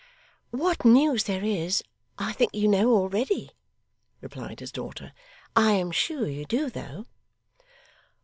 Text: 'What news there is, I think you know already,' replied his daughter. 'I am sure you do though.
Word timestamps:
'What 0.49 0.83
news 0.83 1.25
there 1.25 1.43
is, 1.43 1.83
I 2.17 2.33
think 2.33 2.55
you 2.55 2.67
know 2.67 2.89
already,' 2.91 3.51
replied 4.19 4.59
his 4.59 4.71
daughter. 4.71 5.13
'I 5.55 5.71
am 5.73 5.91
sure 5.91 6.27
you 6.27 6.43
do 6.43 6.71
though. 6.71 7.05